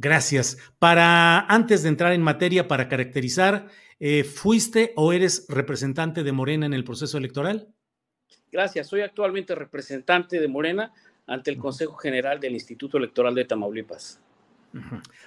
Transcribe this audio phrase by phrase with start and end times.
[0.00, 0.58] Gracias.
[0.78, 3.68] Para, antes de entrar en materia, para caracterizar
[4.00, 7.68] eh, ¿Fuiste o eres representante de Morena en el proceso electoral?
[8.50, 10.92] Gracias, soy actualmente representante de Morena
[11.26, 14.20] ante el Consejo General del Instituto Electoral de Tamaulipas.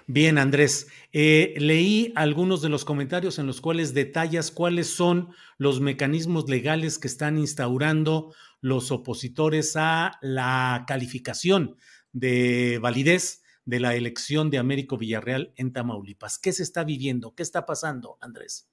[0.07, 0.87] Bien, Andrés.
[1.11, 6.97] Eh, leí algunos de los comentarios en los cuales detallas cuáles son los mecanismos legales
[6.97, 11.75] que están instaurando los opositores a la calificación
[12.13, 13.40] de validez
[13.71, 16.37] de la elección de Américo Villarreal en Tamaulipas.
[16.37, 17.33] ¿Qué se está viviendo?
[17.33, 18.69] ¿Qué está pasando, Andrés?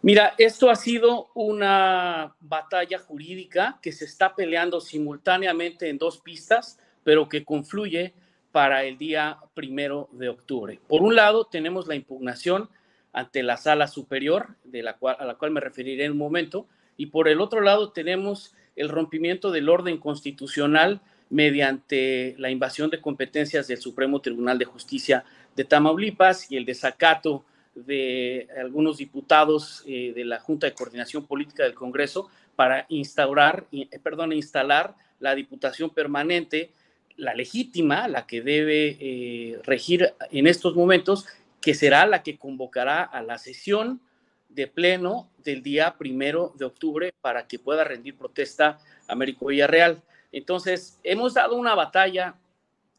[0.00, 6.78] Mira, esto ha sido una batalla jurídica que se está peleando simultáneamente en dos pistas,
[7.04, 8.14] pero que confluye
[8.52, 10.80] para el día primero de octubre.
[10.88, 12.70] Por un lado, tenemos la impugnación
[13.12, 16.66] ante la sala superior, de la cual, a la cual me referiré en un momento,
[16.96, 23.00] y por el otro lado tenemos el rompimiento del orden constitucional mediante la invasión de
[23.00, 27.44] competencias del Supremo Tribunal de Justicia de Tamaulipas y el desacato
[27.74, 33.88] de algunos diputados eh, de la Junta de Coordinación Política del Congreso para instaurar, eh,
[34.02, 36.70] perdón, instalar la diputación permanente,
[37.16, 41.26] la legítima, la que debe eh, regir en estos momentos,
[41.60, 44.00] que será la que convocará a la sesión
[44.48, 50.02] de pleno del día primero de octubre para que pueda rendir protesta Américo Villarreal.
[50.32, 52.34] Entonces, hemos dado una batalla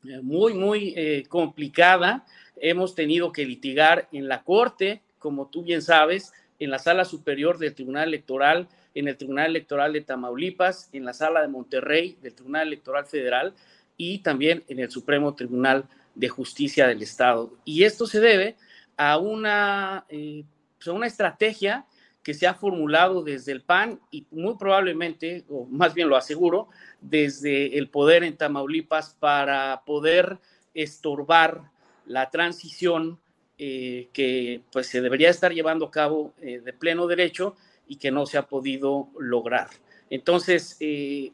[0.06, 2.26] eh, muy, muy eh, complicada.
[2.56, 7.58] Hemos tenido que litigar en la Corte, como tú bien sabes, en la Sala Superior
[7.58, 12.34] del Tribunal Electoral, en el Tribunal Electoral de Tamaulipas, en la Sala de Monterrey del
[12.34, 13.54] Tribunal Electoral Federal
[13.96, 17.54] y también en el Supremo Tribunal de Justicia del Estado.
[17.66, 18.56] Y esto se debe
[18.96, 20.44] a una, eh,
[20.78, 21.86] pues, una estrategia
[22.28, 26.68] que se ha formulado desde el PAN y muy probablemente, o más bien lo aseguro,
[27.00, 30.38] desde el poder en Tamaulipas para poder
[30.74, 31.72] estorbar
[32.06, 33.18] la transición
[33.58, 37.56] eh, que pues se debería estar llevando a cabo eh, de pleno derecho
[37.88, 39.70] y que no se ha podido lograr.
[40.10, 41.32] Entonces, eh,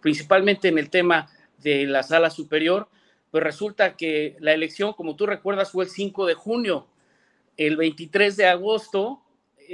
[0.00, 1.28] principalmente en el tema
[1.58, 2.88] de la sala superior,
[3.30, 6.88] pues resulta que la elección, como tú recuerdas, fue el 5 de junio.
[7.56, 9.21] El 23 de agosto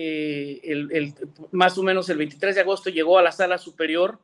[0.00, 1.12] eh,
[1.50, 4.20] más o menos el 23 de agosto llegó a la sala superior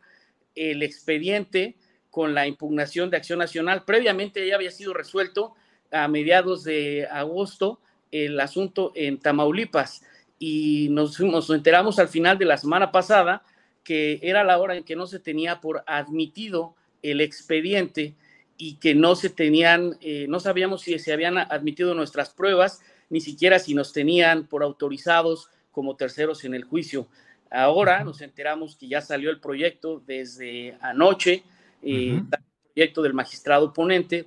[0.55, 1.75] el expediente
[2.13, 3.83] con la impugnación de Acción Nacional.
[3.85, 5.55] Previamente ya había sido resuelto
[5.91, 7.81] a mediados de agosto
[8.13, 10.05] el asunto en Tamaulipas
[10.39, 11.19] y nos,
[11.51, 13.43] enteramos al final de la semana pasada
[13.83, 18.15] que era la hora en que no se tenía por admitido el expediente
[18.57, 22.81] y que no se tenían, eh, no sabíamos si se habían admitido nuestras pruebas,
[23.11, 27.09] ni siquiera si nos tenían por autorizados como terceros en el juicio.
[27.51, 31.43] Ahora nos enteramos que ya salió el proyecto desde anoche,
[31.83, 32.27] eh, el
[32.73, 34.27] proyecto del magistrado ponente,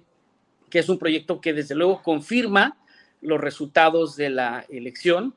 [0.69, 2.77] que es un proyecto que desde luego confirma
[3.21, 5.33] los resultados de la elección,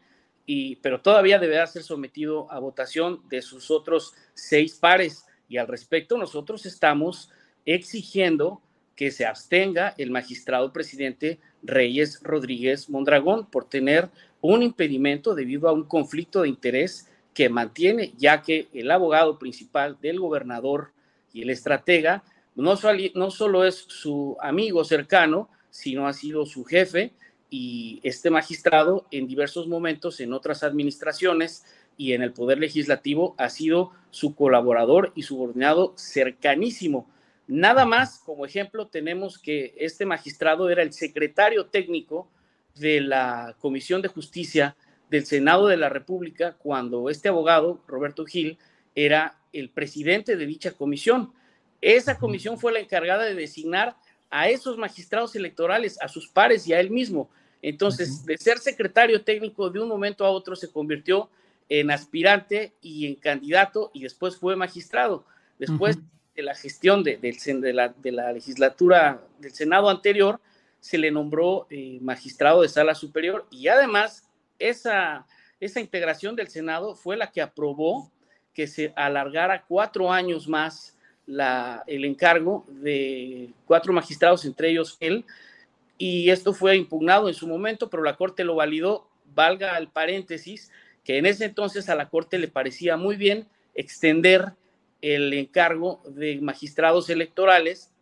[0.47, 5.25] y, pero todavía deberá ser sometido a votación de sus otros seis pares.
[5.49, 7.31] Y al respecto, nosotros estamos
[7.65, 8.61] exigiendo
[8.97, 14.11] que se abstenga el magistrado presidente Reyes Rodríguez Mondragón por tener
[14.41, 19.99] un impedimento debido a un conflicto de interés que mantiene, ya que el abogado principal
[20.01, 20.93] del gobernador
[21.33, 22.75] y el estratega no,
[23.15, 27.13] no solo es su amigo cercano, sino ha sido su jefe
[27.49, 31.65] y este magistrado en diversos momentos en otras administraciones
[31.97, 37.09] y en el Poder Legislativo ha sido su colaborador y subordinado cercanísimo.
[37.47, 42.29] Nada más, como ejemplo, tenemos que este magistrado era el secretario técnico
[42.77, 44.77] de la Comisión de Justicia
[45.11, 48.59] del Senado de la República cuando este abogado, Roberto Gil,
[48.95, 51.33] era el presidente de dicha comisión.
[51.81, 53.97] Esa comisión fue la encargada de designar
[54.31, 57.29] a esos magistrados electorales, a sus pares y a él mismo.
[57.63, 61.29] Entonces, de ser secretario técnico, de un momento a otro se convirtió
[61.69, 65.25] en aspirante y en candidato y después fue magistrado.
[65.59, 65.99] Después
[66.35, 67.19] de la gestión de,
[67.73, 70.41] la, legislatura del Senado anterior,
[70.81, 74.29] se le nombró eh, magistrado de sala superior y además
[74.59, 75.27] esa,
[75.61, 78.11] esa integración del Senado fue la que aprobó
[78.55, 80.97] que se alargara cuatro años más
[81.27, 85.25] la, el encargo de cuatro magistrados, entre ellos él,
[85.97, 90.73] y esto fue impugnado en su momento, pero la Corte lo validó, valga el paréntesis,
[91.05, 94.55] que en ese entonces a la Corte le parecía muy bien extender
[95.03, 97.93] el encargo de magistrados electorales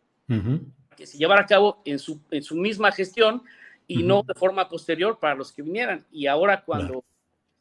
[0.98, 3.44] que se llevara a cabo en su, en su misma gestión
[3.86, 6.04] y no de forma posterior para los que vinieran.
[6.10, 7.04] Y ahora cuando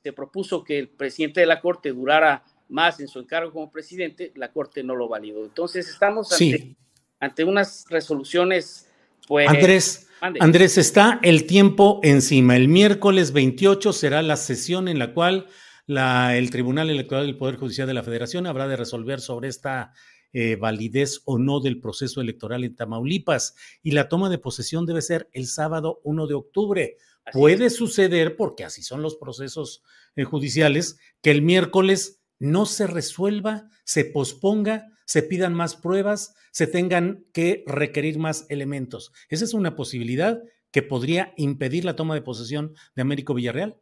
[0.02, 4.32] se propuso que el presidente de la Corte durara más en su encargo como presidente,
[4.36, 5.46] la Corte no lo validó.
[5.46, 6.76] Entonces estamos ante,
[7.20, 8.90] ante unas resoluciones,
[9.28, 9.48] pues...
[9.48, 12.56] Andrés, Andrés, está el tiempo encima.
[12.56, 15.46] El miércoles 28 será la sesión en la cual
[15.86, 19.94] la, el Tribunal Electoral del Poder Judicial de la Federación habrá de resolver sobre esta
[20.34, 25.02] eh, validez o no del proceso electoral en Tamaulipas y la toma de posesión debe
[25.02, 26.98] ser el sábado 1 de octubre.
[27.34, 29.84] Puede suceder, porque así son los procesos
[30.16, 36.68] eh, judiciales, que el miércoles no se resuelva, se posponga, se pidan más pruebas, se
[36.68, 39.12] tengan que requerir más elementos.
[39.30, 40.42] Esa es una posibilidad
[40.72, 43.78] que podría impedir la toma de posesión de Américo Villarreal.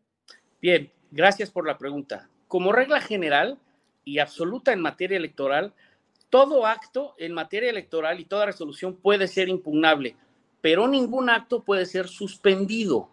[0.62, 2.30] Bien, Gracias por la pregunta.
[2.50, 3.58] Como regla general
[4.04, 5.74] y absoluta en materia electoral,
[6.30, 10.16] todo acto en materia electoral y toda resolución puede ser impugnable,
[10.62, 13.10] pero ningún acto puede ser suspendido.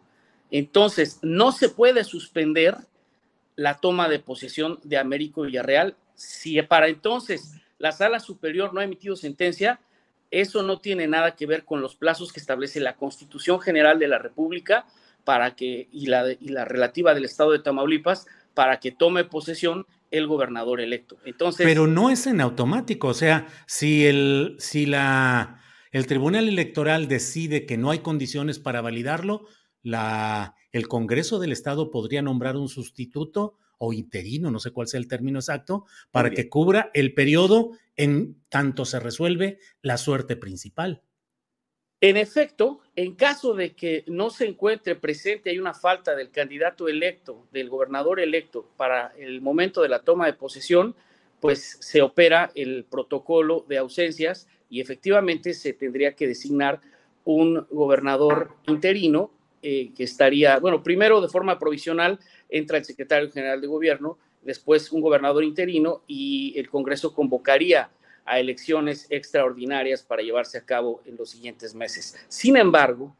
[0.50, 2.76] Entonces, no se puede suspender
[3.56, 5.96] la toma de posesión de Américo Villarreal.
[6.14, 9.80] Si para entonces la sala superior no ha emitido sentencia,
[10.30, 14.08] eso no tiene nada que ver con los plazos que establece la Constitución General de
[14.08, 14.86] la República
[15.24, 19.86] para que, y la, y la relativa del estado de Tamaulipas, para que tome posesión
[20.12, 21.18] el gobernador electo.
[21.24, 25.60] Entonces, Pero no es en automático, o sea, si el, si la,
[25.90, 29.46] el Tribunal Electoral decide que no hay condiciones para validarlo,
[29.82, 35.00] la, el Congreso del Estado podría nombrar un sustituto o interino, no sé cuál sea
[35.00, 41.02] el término exacto, para que cubra el periodo en tanto se resuelve la suerte principal.
[42.02, 46.88] En efecto, en caso de que no se encuentre presente, hay una falta del candidato
[46.88, 50.96] electo, del gobernador electo para el momento de la toma de posesión,
[51.38, 56.80] pues se opera el protocolo de ausencias y efectivamente se tendría que designar
[57.24, 59.30] un gobernador interino
[59.62, 62.18] eh, que estaría, bueno, primero de forma provisional
[62.48, 67.90] entra el secretario general de gobierno, después un gobernador interino y el Congreso convocaría
[68.24, 72.16] a elecciones extraordinarias para llevarse a cabo en los siguientes meses.
[72.28, 73.16] Sin embargo,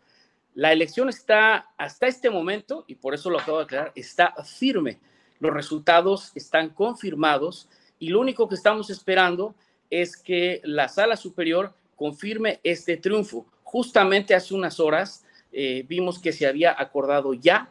[0.54, 4.98] la elección está hasta este momento, y por eso lo acabo de aclarar, está firme.
[5.40, 7.68] Los resultados están confirmados
[7.98, 9.54] y lo único que estamos esperando
[9.90, 13.46] es que la sala superior confirme este triunfo.
[13.62, 17.70] Justamente hace unas horas eh, vimos que se había acordado ya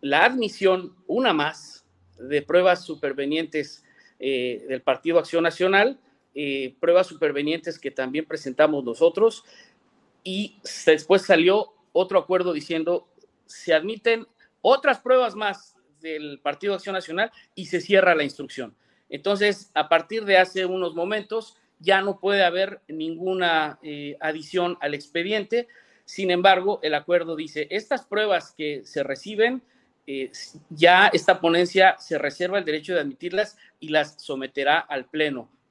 [0.00, 1.84] la admisión, una más,
[2.18, 3.84] de pruebas supervenientes
[4.18, 5.98] eh, del Partido Acción Nacional
[6.34, 9.44] eh, pruebas supervenientes que también presentamos nosotros
[10.24, 13.06] y después salió otro acuerdo diciendo
[13.44, 14.26] se admiten
[14.62, 18.74] otras pruebas más del Partido Acción Nacional y se cierra la instrucción.
[19.10, 24.94] Entonces, a partir de hace unos momentos, ya no puede haber ninguna eh, adición al
[24.94, 25.68] expediente.
[26.06, 29.62] Sin embargo, el acuerdo dice, estas pruebas que se reciben,
[30.06, 30.32] eh,
[30.70, 35.50] ya esta ponencia se reserva el derecho de admitirlas y las someterá al Pleno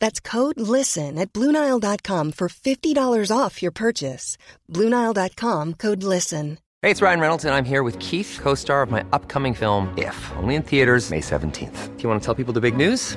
[0.00, 4.36] That's code LISTEN at Bluenile.com for $50 off your purchase.
[4.70, 6.58] Bluenile.com code LISTEN.
[6.82, 9.88] Hey, it's Ryan Reynolds, and I'm here with Keith, co star of my upcoming film,
[9.96, 11.96] If, only in theaters, May 17th.
[11.96, 13.16] Do you want to tell people the big news?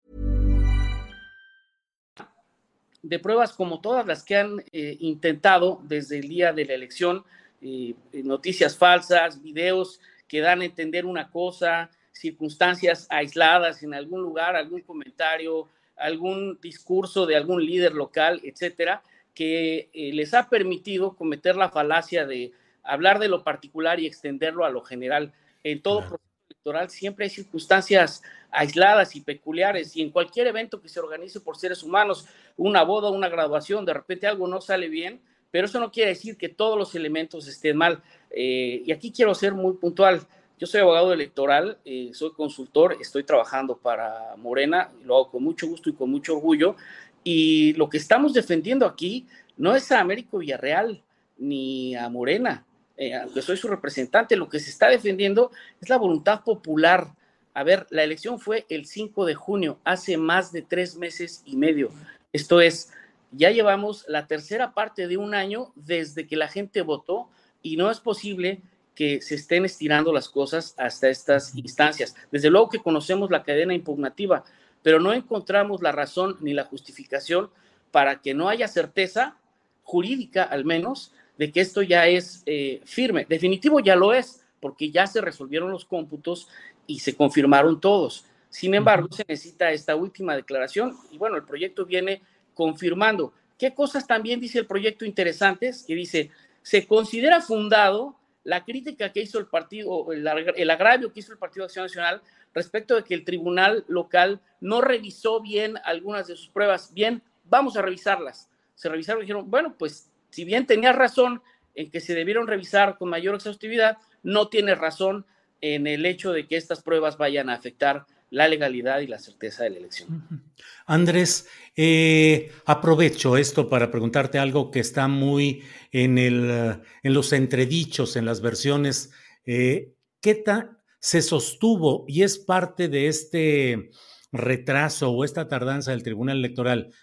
[3.03, 7.23] De pruebas como todas las que han eh, intentado desde el día de la elección,
[7.61, 14.55] eh, noticias falsas, videos que dan a entender una cosa, circunstancias aisladas en algún lugar,
[14.55, 15.67] algún comentario,
[15.97, 19.03] algún discurso de algún líder local, etcétera,
[19.33, 22.51] que eh, les ha permitido cometer la falacia de
[22.83, 25.33] hablar de lo particular y extenderlo a lo general.
[25.63, 30.89] En todo proceso electoral siempre hay circunstancias aisladas y peculiares y en cualquier evento que
[30.89, 32.27] se organice por seres humanos,
[32.57, 36.37] una boda, una graduación, de repente algo no sale bien, pero eso no quiere decir
[36.37, 38.01] que todos los elementos estén mal.
[38.29, 40.21] Eh, y aquí quiero ser muy puntual.
[40.57, 45.67] Yo soy abogado electoral, eh, soy consultor, estoy trabajando para Morena, lo hago con mucho
[45.67, 46.75] gusto y con mucho orgullo.
[47.23, 49.27] Y lo que estamos defendiendo aquí
[49.57, 51.03] no es a Américo Villarreal
[51.37, 52.65] ni a Morena,
[52.95, 57.07] eh, aunque soy su representante, lo que se está defendiendo es la voluntad popular.
[57.53, 61.57] A ver, la elección fue el 5 de junio, hace más de tres meses y
[61.57, 61.91] medio.
[62.31, 62.91] Esto es,
[63.31, 67.29] ya llevamos la tercera parte de un año desde que la gente votó
[67.61, 68.61] y no es posible
[68.95, 72.15] que se estén estirando las cosas hasta estas instancias.
[72.31, 74.43] Desde luego que conocemos la cadena impugnativa,
[74.83, 77.49] pero no encontramos la razón ni la justificación
[77.91, 79.37] para que no haya certeza
[79.83, 83.25] jurídica, al menos, de que esto ya es eh, firme.
[83.27, 86.47] Definitivo ya lo es, porque ya se resolvieron los cómputos
[86.87, 88.25] y se confirmaron todos.
[88.49, 92.21] Sin embargo, se necesita esta última declaración y bueno, el proyecto viene
[92.53, 93.33] confirmando.
[93.57, 95.83] ¿Qué cosas también dice el proyecto interesantes?
[95.87, 101.19] Que dice, se considera fundado la crítica que hizo el partido, el, el agravio que
[101.19, 102.21] hizo el Partido de Acción Nacional
[102.53, 106.93] respecto de que el tribunal local no revisó bien algunas de sus pruebas.
[106.93, 108.49] Bien, vamos a revisarlas.
[108.75, 111.41] Se revisaron y dijeron, bueno, pues si bien tenía razón
[111.75, 115.25] en que se debieron revisar con mayor exhaustividad, no tiene razón
[115.61, 119.63] en el hecho de que estas pruebas vayan a afectar la legalidad y la certeza
[119.63, 120.43] de la elección.
[120.85, 128.15] Andrés, eh, aprovecho esto para preguntarte algo que está muy en, el, en los entredichos,
[128.15, 129.11] en las versiones.
[129.45, 133.91] Eh, ¿Qué tal se sostuvo y es parte de este
[134.31, 136.93] retraso o esta tardanza del Tribunal Electoral,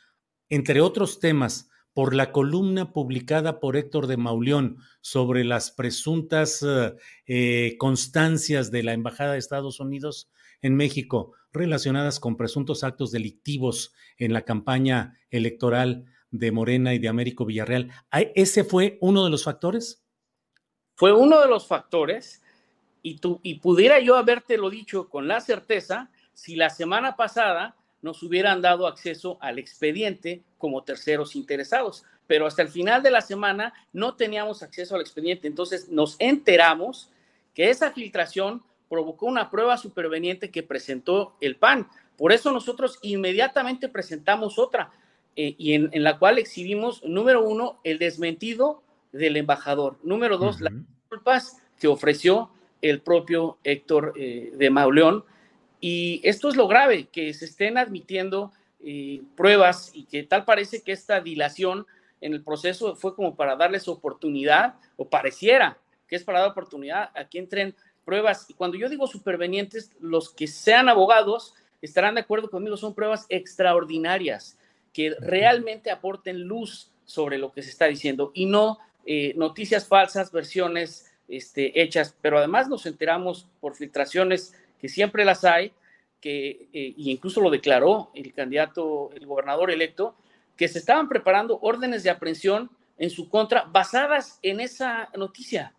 [0.49, 1.68] entre otros temas,
[1.99, 6.65] por la columna publicada por Héctor de Mauleón sobre las presuntas
[7.27, 10.31] eh, constancias de la Embajada de Estados Unidos
[10.63, 17.09] en México relacionadas con presuntos actos delictivos en la campaña electoral de Morena y de
[17.09, 17.91] Américo Villarreal.
[18.13, 20.07] ¿Ese fue uno de los factores?
[20.95, 22.41] Fue uno de los factores
[23.03, 28.23] y, tú, y pudiera yo habértelo dicho con la certeza si la semana pasada nos
[28.23, 32.05] hubieran dado acceso al expediente como terceros interesados.
[32.27, 35.49] Pero hasta el final de la semana no teníamos acceso al expediente.
[35.49, 37.11] Entonces nos enteramos
[37.55, 41.89] que esa filtración provocó una prueba superveniente que presentó el PAN.
[42.17, 44.91] Por eso nosotros inmediatamente presentamos otra
[45.37, 49.99] eh, y en, la cual exhibimos, número uno, el desmentido del embajador.
[50.03, 52.51] Número dos, las disculpas que ofreció
[52.83, 55.25] el propio Héctor eh, de Mauleón
[55.81, 58.53] y esto es lo grave, que se estén admitiendo
[58.85, 61.87] eh, pruebas y que tal parece que esta dilación
[62.21, 67.11] en el proceso fue como para darles oportunidad, o pareciera que es para dar oportunidad
[67.15, 68.49] a que entren pruebas.
[68.49, 73.27] Y cuando yo digo supervenientes, los que sean abogados estarán de acuerdo conmigo, son pruebas
[73.29, 74.59] extraordinarias
[74.93, 80.33] que realmente aporten luz sobre lo que se está diciendo y no eh, noticias falsas,
[80.33, 85.73] versiones este, hechas, pero además nos enteramos por filtraciones que siempre las hay,
[86.21, 90.17] que eh, incluso lo declaró el candidato, el gobernador electo,
[90.57, 95.73] que se estaban preparando órdenes de aprehensión en su contra basadas en esa noticia.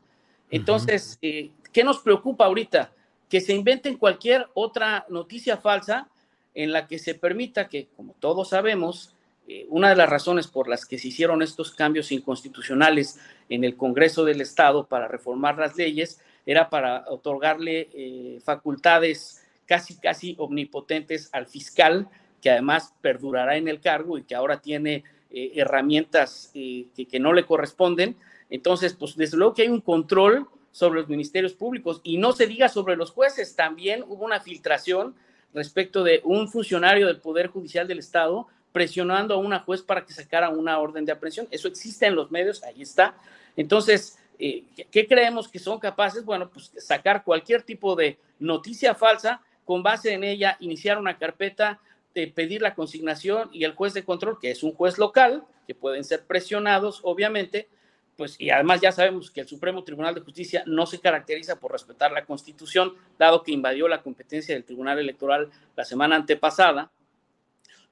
[0.49, 2.91] Entonces, eh, ¿qué nos preocupa ahorita?
[3.29, 6.07] Que se inventen cualquier otra noticia falsa
[6.55, 9.13] en la que se permita que, como todos sabemos,
[9.47, 13.75] eh, una de las razones por las que se hicieron estos cambios inconstitucionales en el
[13.75, 21.29] Congreso del Estado para reformar las leyes era para otorgarle eh, facultades casi, casi omnipotentes
[21.31, 22.09] al fiscal,
[22.41, 27.33] que además perdurará en el cargo y que ahora tiene eh, herramientas eh, que, no
[27.33, 28.15] le corresponden.
[28.49, 32.47] Entonces, pues desde luego que hay un control sobre los ministerios públicos y no se
[32.47, 33.55] diga sobre los jueces.
[33.55, 35.13] También hubo una filtración
[35.53, 40.13] respecto de un funcionario del Poder Judicial del Estado presionando a una juez para que
[40.13, 41.47] sacara una orden de aprehensión.
[41.51, 43.13] Eso existe en los medios, ahí está.
[43.55, 46.24] Entonces, eh, ¿qué creemos que son capaces?
[46.24, 51.79] Bueno, pues sacar cualquier tipo de noticia falsa, con base en ella iniciar una carpeta,
[52.15, 55.75] de pedir la consignación y el juez de control, que es un juez local, que
[55.75, 57.69] pueden ser presionados, obviamente,
[58.17, 61.72] pues, y además ya sabemos que el Supremo Tribunal de Justicia no se caracteriza por
[61.72, 66.91] respetar la Constitución, dado que invadió la competencia del Tribunal Electoral la semana antepasada,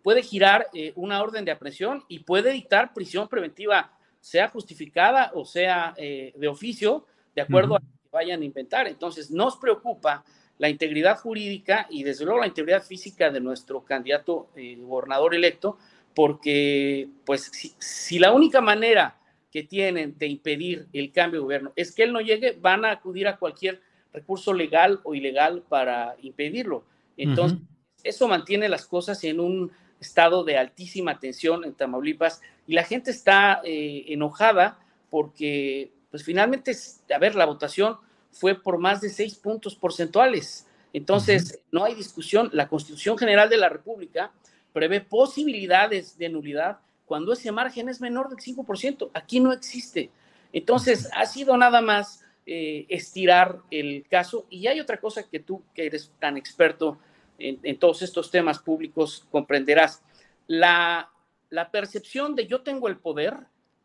[0.04, 5.46] puede girar eh, una orden de aprehensión y puede dictar prisión preventiva, sea justificada o
[5.46, 7.06] sea eh, de oficio,
[7.36, 8.88] de acuerdo a lo que vayan a inventar.
[8.88, 10.24] Entonces, nos preocupa
[10.58, 15.78] la integridad jurídica y desde luego la integridad física de nuestro candidato eh, gobernador electo,
[16.16, 19.18] porque pues si la única manera
[19.52, 22.92] que tienen de impedir el cambio de gobierno es que él no llegue, van a
[22.92, 23.82] acudir a cualquier
[24.12, 26.84] recurso legal o ilegal para impedirlo.
[27.18, 27.60] Entonces,
[28.04, 33.12] eso mantiene las cosas en un estado de altísima tensión en Tamaulipas y la gente
[33.12, 36.74] está eh, enojada porque, pues finalmente,
[37.14, 37.98] a ver, la votación
[38.32, 40.68] fue por más de seis puntos porcentuales.
[40.94, 42.50] Entonces, no hay discusión.
[42.54, 44.32] La Constitución General de la República
[44.74, 49.12] prevé posibilidades de nulidad cuando ese margen es menor del 5%.
[49.14, 50.12] Aquí no existe.
[50.52, 54.46] Entonces, ha sido nada más eh, estirar el caso.
[54.50, 57.00] Y hay otra cosa que tú, que eres tan experto
[57.40, 60.02] en, todos estos temas públicos, comprenderás.
[60.48, 61.10] La,
[61.50, 63.36] la, percepción de yo tengo el poder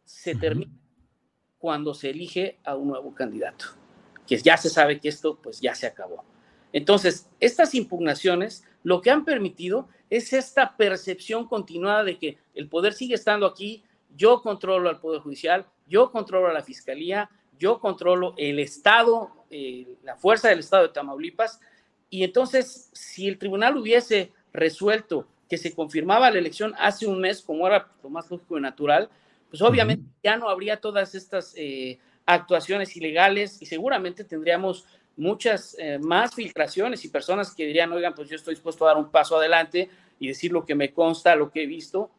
[0.04, 0.73] se termina
[1.59, 3.66] cuando se elige a un nuevo candidato,
[4.26, 6.25] que ya se sabe que esto pues ya se acabó.
[6.73, 12.95] Entonces, estas impugnaciones lo que han permitido es esta percepción continuada de que el poder
[12.95, 13.85] sigue estando aquí,
[14.16, 19.97] yo controlo al Poder Judicial, yo controlo a la Fiscalía, yo controlo el Estado, eh,
[20.02, 21.61] la fuerza del Estado de Tamaulipas,
[22.11, 27.42] y entonces si el tribunal hubiese resuelto que se confirmaba la elección hace un mes,
[27.42, 29.11] como era lo más lógico y natural,
[29.50, 35.99] pues obviamente ya no habría todas estas eh, actuaciones ilegales y seguramente tendríamos muchas eh,
[35.99, 39.37] más filtraciones y personas que dirían, oigan, pues yo estoy dispuesto a dar un paso
[39.37, 42.11] adelante y decir lo que me consta, lo que he visto,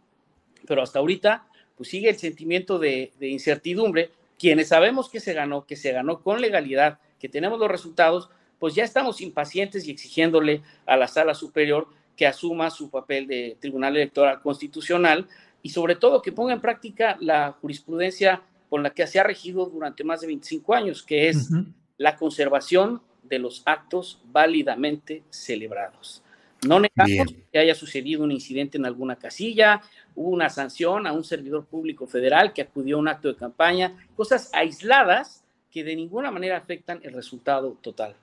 [0.67, 4.11] pero hasta ahorita, pues sigue el sentimiento de, de incertidumbre.
[4.37, 8.29] Quienes sabemos que se ganó, que se ganó con legalidad, que tenemos los resultados,
[8.59, 13.57] pues ya estamos impacientes y exigiéndole a la sala superior que asuma su papel de
[13.59, 15.27] Tribunal Electoral Constitucional
[15.61, 19.65] y sobre todo que ponga en práctica la jurisprudencia con la que se ha regido
[19.67, 21.49] durante más de 25 años, que es
[21.97, 26.23] la conservación de los actos válidamente celebrados.
[26.67, 29.81] No negamos que haya sucedido un incidente en alguna casilla,
[30.15, 33.95] hubo una sanción a un servidor público federal que acudió a un acto de campaña,
[34.15, 38.15] cosas aisladas que de ninguna manera afectan el resultado total.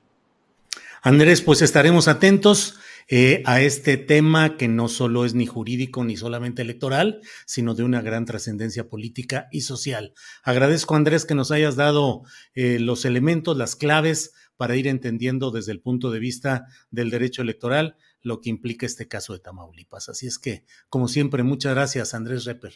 [1.02, 6.16] Andrés, pues estaremos atentos eh, a este tema que no solo es ni jurídico ni
[6.16, 10.14] solamente electoral, sino de una gran trascendencia política y social.
[10.42, 12.22] Agradezco, Andrés, que nos hayas dado
[12.54, 17.42] eh, los elementos, las claves para ir entendiendo desde el punto de vista del derecho
[17.42, 20.08] electoral lo que implica este caso de Tamaulipas.
[20.08, 22.74] Así es que, como siempre, muchas gracias, Andrés Reper.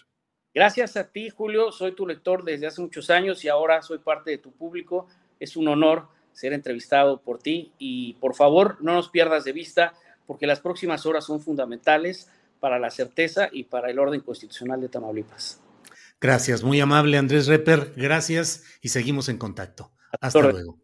[0.54, 1.72] Gracias a ti, Julio.
[1.72, 5.08] Soy tu lector desde hace muchos años y ahora soy parte de tu público.
[5.40, 9.94] Es un honor ser entrevistado por ti y por favor no nos pierdas de vista
[10.26, 12.28] porque las próximas horas son fundamentales
[12.60, 15.60] para la certeza y para el orden constitucional de Tamaulipas.
[16.20, 19.92] Gracias, muy amable Andrés Reper, gracias y seguimos en contacto.
[20.20, 20.83] Hasta luego.